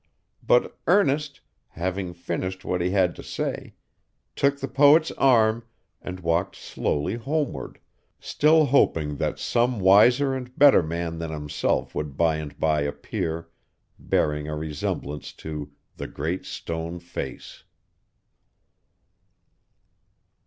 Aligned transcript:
But 0.41 0.79
Ernest, 0.87 1.41
having 1.67 2.15
finished 2.15 2.65
what 2.65 2.81
he 2.81 2.89
had 2.89 3.15
to 3.17 3.21
say, 3.21 3.75
took 4.35 4.59
the 4.59 4.67
poet's 4.67 5.11
arm, 5.11 5.63
and 6.01 6.21
walked 6.21 6.55
slowly 6.55 7.13
homeward, 7.17 7.77
still 8.19 8.65
hoping 8.65 9.17
that 9.17 9.37
some 9.37 9.79
wiser 9.79 10.33
and 10.33 10.57
better 10.57 10.81
man 10.81 11.19
than 11.19 11.29
himself 11.29 11.93
would 11.93 12.17
by 12.17 12.37
and 12.37 12.59
by 12.59 12.81
appear, 12.81 13.49
bearing 13.99 14.47
a 14.47 14.55
resemblance 14.57 15.31
to 15.33 15.71
the 15.97 16.07
GREAT 16.07 16.47
STONE 16.47 16.97
FACE. 16.97 17.63